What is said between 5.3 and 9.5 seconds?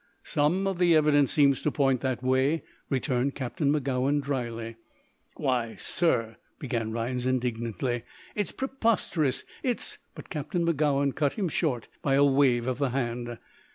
"Why, sir," began Rhinds, indignantly, "it's preposterous.